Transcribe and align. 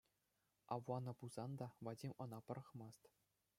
Авланнӑ 0.73 1.11
пулсан 1.19 1.51
та, 1.59 1.67
Вадим 1.85 2.11
ӑна 2.23 2.39
пӑрахмасть. 2.45 3.05